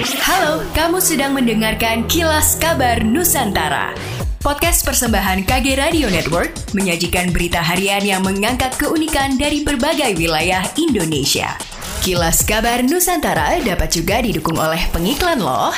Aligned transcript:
Halo, 0.00 0.64
kamu 0.72 0.96
sedang 0.96 1.36
mendengarkan 1.36 2.08
Kilas 2.08 2.56
Kabar 2.56 3.04
Nusantara. 3.04 3.92
Podcast 4.40 4.80
persembahan 4.80 5.44
KG 5.44 5.76
Radio 5.76 6.08
Network 6.08 6.56
menyajikan 6.72 7.28
berita 7.36 7.60
harian 7.60 8.00
yang 8.00 8.24
mengangkat 8.24 8.72
keunikan 8.80 9.36
dari 9.36 9.60
berbagai 9.60 10.16
wilayah 10.16 10.64
Indonesia. 10.80 11.52
Kilas 12.00 12.40
Kabar 12.48 12.80
Nusantara 12.80 13.60
dapat 13.60 13.92
juga 13.92 14.24
didukung 14.24 14.56
oleh 14.56 14.80
pengiklan 14.88 15.36
loh. 15.36 15.76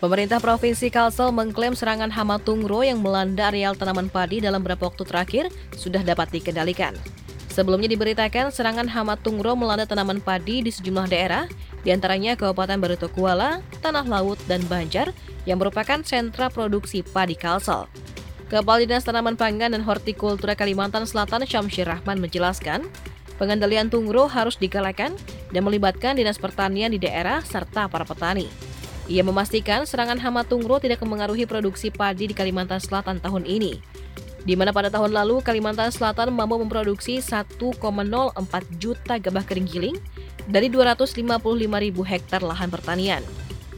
Pemerintah 0.00 0.40
Provinsi 0.40 0.88
Kalsel 0.88 1.36
mengklaim 1.36 1.76
serangan 1.76 2.08
hama 2.08 2.40
tungro 2.40 2.80
yang 2.80 3.04
melanda 3.04 3.52
areal 3.52 3.76
tanaman 3.76 4.08
padi 4.08 4.40
dalam 4.40 4.64
beberapa 4.64 4.88
waktu 4.88 5.04
terakhir 5.04 5.44
sudah 5.76 6.00
dapat 6.00 6.32
dikendalikan. 6.32 6.96
Sebelumnya 7.56 7.88
diberitakan 7.88 8.52
serangan 8.52 8.84
hama 8.84 9.16
tungro 9.16 9.56
melanda 9.56 9.88
tanaman 9.88 10.20
padi 10.20 10.60
di 10.60 10.68
sejumlah 10.68 11.08
daerah, 11.08 11.48
di 11.80 11.88
antaranya 11.88 12.36
Kabupaten 12.36 12.76
Barito 12.76 13.08
Kuala, 13.08 13.64
Tanah 13.80 14.04
Laut, 14.04 14.36
dan 14.44 14.60
Banjar, 14.68 15.16
yang 15.48 15.56
merupakan 15.56 16.04
sentra 16.04 16.52
produksi 16.52 17.00
padi 17.00 17.32
Kalsel. 17.32 17.88
Kepala 18.52 18.84
Dinas 18.84 19.08
Tanaman 19.08 19.40
Pangan 19.40 19.72
dan 19.72 19.80
Hortikultura 19.80 20.52
Kalimantan 20.52 21.08
Selatan 21.08 21.48
Syamsyir 21.48 21.88
Rahman 21.88 22.20
menjelaskan, 22.20 22.84
pengendalian 23.40 23.88
tungro 23.88 24.28
harus 24.28 24.60
digalakan 24.60 25.16
dan 25.48 25.64
melibatkan 25.64 26.12
Dinas 26.12 26.36
Pertanian 26.36 26.92
di 26.92 27.00
daerah 27.00 27.40
serta 27.40 27.88
para 27.88 28.04
petani. 28.04 28.52
Ia 29.08 29.24
memastikan 29.24 29.88
serangan 29.88 30.20
hama 30.20 30.44
tungro 30.44 30.76
tidak 30.76 31.00
memengaruhi 31.00 31.48
produksi 31.48 31.88
padi 31.88 32.28
di 32.28 32.36
Kalimantan 32.36 32.84
Selatan 32.84 33.16
tahun 33.16 33.48
ini 33.48 33.96
di 34.46 34.54
mana 34.54 34.70
pada 34.70 34.88
tahun 34.88 35.10
lalu 35.10 35.42
Kalimantan 35.42 35.90
Selatan 35.90 36.30
mampu 36.30 36.62
memproduksi 36.62 37.18
1,04 37.18 37.58
juta 38.78 39.18
gabah 39.18 39.42
kering 39.42 39.66
giling 39.66 39.98
dari 40.46 40.70
255 40.70 41.18
ribu 41.58 42.06
hektar 42.06 42.40
lahan 42.40 42.70
pertanian. 42.70 43.20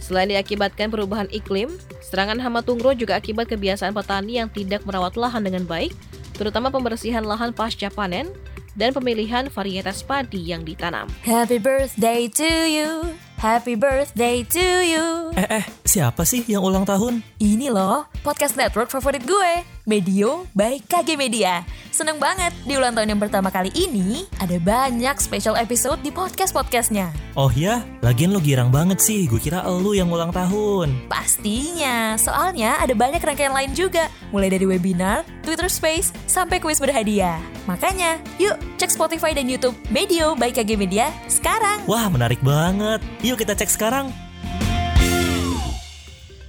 Selain 0.00 0.28
diakibatkan 0.28 0.88
perubahan 0.88 1.28
iklim, 1.32 1.68
serangan 2.00 2.40
hama 2.40 2.60
tungro 2.64 2.92
juga 2.96 3.16
akibat 3.20 3.48
kebiasaan 3.48 3.92
petani 3.92 4.40
yang 4.40 4.48
tidak 4.52 4.84
merawat 4.84 5.16
lahan 5.16 5.44
dengan 5.44 5.64
baik, 5.64 5.92
terutama 6.36 6.68
pembersihan 6.68 7.24
lahan 7.24 7.52
pasca 7.56 7.88
panen 7.88 8.28
dan 8.76 8.92
pemilihan 8.92 9.48
varietas 9.48 10.04
padi 10.04 10.52
yang 10.52 10.60
ditanam. 10.60 11.08
Happy 11.24 11.56
birthday 11.56 12.28
to 12.28 12.48
you. 12.68 13.16
Happy 13.40 13.76
birthday 13.76 14.44
to 14.44 14.66
you. 14.84 15.32
Eh, 15.36 15.60
eh, 15.60 15.64
siapa 15.84 16.24
sih 16.24 16.44
yang 16.48 16.64
ulang 16.64 16.84
tahun? 16.84 17.24
Ini 17.40 17.72
loh, 17.72 18.08
podcast 18.20 18.56
network 18.56 18.92
favorit 18.92 19.24
gue. 19.24 19.73
Medio 19.84 20.48
by 20.56 20.80
KG 20.80 21.12
Media. 21.20 21.60
Seneng 21.92 22.16
banget, 22.16 22.56
di 22.64 22.72
ulang 22.72 22.96
tahun 22.96 23.12
yang 23.12 23.20
pertama 23.20 23.52
kali 23.52 23.68
ini, 23.76 24.24
ada 24.40 24.56
banyak 24.56 25.12
special 25.20 25.60
episode 25.60 26.00
di 26.00 26.08
podcast-podcastnya. 26.08 27.12
Oh 27.36 27.52
ya, 27.52 27.84
lagian 28.00 28.32
lo 28.32 28.40
girang 28.40 28.72
banget 28.72 29.04
sih. 29.04 29.28
Gue 29.28 29.36
kira 29.36 29.60
lo 29.60 29.92
yang 29.92 30.08
ulang 30.08 30.32
tahun. 30.32 31.04
Pastinya, 31.12 32.16
soalnya 32.16 32.80
ada 32.80 32.96
banyak 32.96 33.20
rangkaian 33.20 33.52
lain 33.52 33.76
juga. 33.76 34.08
Mulai 34.32 34.56
dari 34.56 34.64
webinar, 34.64 35.20
Twitter 35.44 35.68
Space, 35.68 36.16
sampai 36.24 36.64
kuis 36.64 36.80
berhadiah. 36.80 37.36
Makanya, 37.68 38.16
yuk 38.40 38.56
cek 38.80 38.88
Spotify 38.88 39.36
dan 39.36 39.52
Youtube 39.52 39.76
Medio 39.92 40.32
by 40.32 40.48
KG 40.48 40.80
Media 40.80 41.12
sekarang. 41.28 41.84
Wah, 41.84 42.08
menarik 42.08 42.40
banget. 42.40 43.04
Yuk 43.20 43.36
kita 43.36 43.52
cek 43.52 43.68
sekarang. 43.68 44.08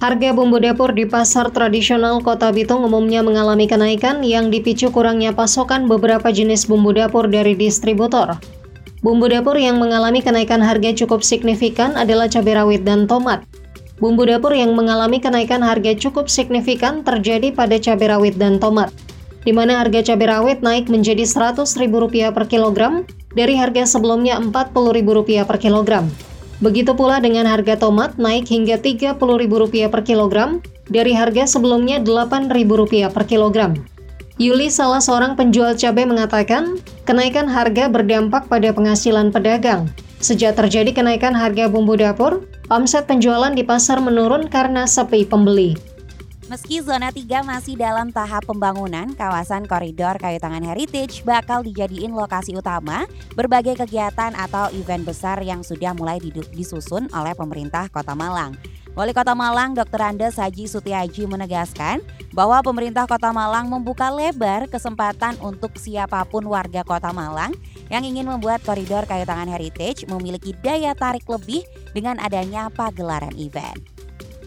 Harga 0.00 0.32
bumbu 0.32 0.56
dapur 0.56 0.96
di 0.96 1.04
pasar 1.04 1.52
tradisional 1.52 2.24
Kota 2.24 2.48
Bitung 2.56 2.88
umumnya 2.88 3.20
mengalami 3.20 3.68
kenaikan 3.68 4.24
yang 4.24 4.48
dipicu 4.48 4.88
kurangnya 4.88 5.36
pasokan 5.36 5.92
beberapa 5.92 6.32
jenis 6.32 6.64
bumbu 6.64 6.96
dapur 6.96 7.28
dari 7.28 7.52
distributor. 7.52 8.40
Bumbu 9.04 9.28
dapur 9.28 9.60
yang 9.60 9.76
mengalami 9.76 10.24
kenaikan 10.24 10.64
harga 10.64 10.96
cukup 10.96 11.20
signifikan 11.20 12.00
adalah 12.00 12.32
cabai 12.32 12.56
rawit 12.56 12.80
dan 12.80 13.04
tomat. 13.04 13.44
Bumbu 14.00 14.24
dapur 14.24 14.56
yang 14.56 14.72
mengalami 14.72 15.20
kenaikan 15.20 15.60
harga 15.60 15.92
cukup 15.92 16.32
signifikan 16.32 17.04
terjadi 17.04 17.52
pada 17.52 17.76
cabai 17.76 18.08
rawit 18.08 18.40
dan 18.40 18.56
tomat, 18.56 18.88
di 19.44 19.52
mana 19.52 19.84
harga 19.84 20.00
cabai 20.00 20.32
rawit 20.32 20.64
naik 20.64 20.88
menjadi 20.88 21.28
Rp100.000 21.28 22.32
per 22.32 22.48
kilogram 22.48 23.04
dari 23.36 23.52
harga 23.52 23.84
sebelumnya 23.84 24.40
Rp40.000 24.40 25.44
per 25.44 25.60
kilogram. 25.60 26.08
Begitu 26.60 26.92
pula 26.92 27.24
dengan 27.24 27.48
harga 27.48 27.80
tomat 27.80 28.20
naik 28.20 28.44
hingga 28.44 28.76
Rp30.000 28.76 29.88
per 29.88 30.04
kilogram 30.04 30.60
dari 30.92 31.16
harga 31.16 31.48
sebelumnya 31.48 32.04
Rp8.000 32.04 33.08
per 33.08 33.24
kilogram. 33.24 33.72
Yuli, 34.40 34.72
salah 34.72 35.04
seorang 35.04 35.36
penjual 35.36 35.76
cabai 35.76 36.08
mengatakan, 36.08 36.80
kenaikan 37.04 37.44
harga 37.44 37.92
berdampak 37.92 38.48
pada 38.48 38.72
penghasilan 38.72 39.28
pedagang. 39.28 39.88
Sejak 40.20 40.56
terjadi 40.56 40.96
kenaikan 40.96 41.32
harga 41.32 41.68
bumbu 41.68 41.96
dapur, 41.96 42.44
omset 42.68 43.04
penjualan 43.08 43.52
di 43.52 43.64
pasar 43.64 44.00
menurun 44.00 44.48
karena 44.48 44.84
sepi 44.84 45.24
pembeli. 45.24 45.76
Meski 46.50 46.82
zona 46.82 47.14
3 47.14 47.46
masih 47.46 47.78
dalam 47.78 48.10
tahap 48.10 48.42
pembangunan, 48.42 49.06
kawasan 49.14 49.70
koridor 49.70 50.18
Kayu 50.18 50.42
Tangan 50.42 50.66
Heritage 50.66 51.22
bakal 51.22 51.62
dijadiin 51.62 52.10
lokasi 52.10 52.58
utama 52.58 53.06
berbagai 53.38 53.78
kegiatan 53.78 54.34
atau 54.34 54.66
event 54.74 55.06
besar 55.06 55.38
yang 55.46 55.62
sudah 55.62 55.94
mulai 55.94 56.18
disusun 56.50 57.06
oleh 57.14 57.38
pemerintah 57.38 57.86
Kota 57.86 58.18
Malang. 58.18 58.58
Wali 58.98 59.14
Kota 59.14 59.38
Malang 59.38 59.78
Dr. 59.78 60.02
Andes 60.02 60.42
Haji 60.42 60.66
Sutiaji 60.66 61.30
menegaskan 61.30 62.02
bahwa 62.34 62.58
pemerintah 62.66 63.06
Kota 63.06 63.30
Malang 63.30 63.70
membuka 63.70 64.10
lebar 64.10 64.66
kesempatan 64.66 65.38
untuk 65.38 65.78
siapa 65.78 66.26
pun 66.26 66.42
warga 66.50 66.82
Kota 66.82 67.14
Malang 67.14 67.54
yang 67.94 68.02
ingin 68.02 68.26
membuat 68.26 68.58
koridor 68.66 69.06
Kayu 69.06 69.22
Tangan 69.22 69.46
Heritage 69.46 70.02
memiliki 70.10 70.50
daya 70.66 70.98
tarik 70.98 71.30
lebih 71.30 71.62
dengan 71.94 72.18
adanya 72.18 72.74
pagelaran 72.74 73.38
event. 73.38 73.89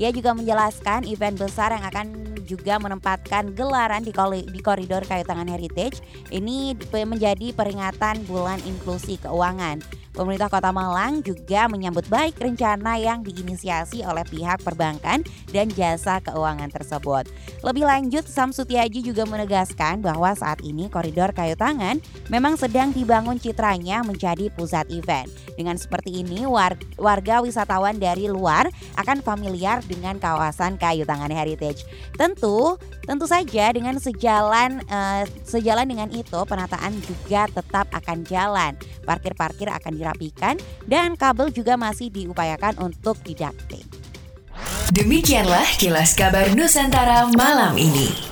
Ia 0.00 0.08
juga 0.16 0.32
menjelaskan 0.32 1.04
event 1.04 1.36
besar 1.36 1.76
yang 1.76 1.84
akan 1.84 2.06
juga 2.48 2.80
menempatkan 2.80 3.52
gelaran 3.52 4.00
di, 4.00 4.10
di 4.48 4.60
koridor 4.64 5.04
kayu 5.04 5.22
tangan 5.28 5.46
heritage 5.46 6.00
ini 6.32 6.72
menjadi 7.04 7.52
peringatan 7.52 8.24
bulan 8.24 8.58
inklusi 8.64 9.20
keuangan. 9.20 9.84
Pemerintah 10.10 10.50
Kota 10.50 10.74
Malang 10.74 11.22
juga 11.22 11.70
menyambut 11.70 12.04
baik 12.10 12.42
rencana 12.42 12.98
yang 12.98 13.22
diinisiasi 13.22 14.02
oleh 14.02 14.26
pihak 14.26 14.58
perbankan 14.66 15.22
dan 15.54 15.70
jasa 15.70 16.18
keuangan 16.18 16.66
tersebut. 16.68 17.30
Lebih 17.62 17.86
lanjut, 17.86 18.26
Sam 18.26 18.50
Sutiaji 18.50 19.06
juga 19.06 19.22
menegaskan 19.22 20.02
bahwa 20.02 20.34
saat 20.34 20.60
ini 20.66 20.90
koridor 20.90 21.30
kayu 21.30 21.54
tangan 21.54 22.02
memang 22.26 22.58
sedang 22.58 22.90
dibangun 22.90 23.38
citranya 23.38 24.02
menjadi 24.02 24.50
pusat 24.50 24.90
event. 24.90 25.30
Dengan 25.54 25.78
seperti 25.78 26.26
ini, 26.26 26.42
warga 26.98 27.44
wisatawan 27.44 28.00
dari 28.00 28.26
luar 28.26 28.66
akan 28.98 29.22
familiar 29.22 29.78
dengan 29.86 30.18
kawasan 30.18 30.74
kayu 30.80 31.06
tangan 31.06 31.30
heritage. 31.30 31.86
Tentu, 32.18 32.80
tentu 33.06 33.24
saja 33.30 33.70
dengan 33.70 33.94
sejalan 34.00 34.82
uh, 34.90 35.22
sejalan 35.44 35.86
dengan 35.86 36.08
itu 36.10 36.40
penataan 36.48 36.98
juga 37.04 37.46
tetap 37.52 37.86
akan 37.94 38.26
jalan. 38.26 38.72
Parkir-parkir 39.04 39.68
akan 39.68 39.92
dirapikan 39.96 40.54
dan 40.86 41.18
kabel 41.18 41.50
juga 41.50 41.74
masih 41.74 42.08
diupayakan 42.08 42.78
untuk 42.80 43.18
didakting. 43.20 43.84
Demikianlah 44.90 45.66
kilas 45.78 46.18
kabar 46.18 46.50
Nusantara 46.52 47.30
malam 47.34 47.78
ini. 47.78 48.29